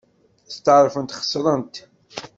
[0.55, 1.75] Steɛṛfent xeṣrent.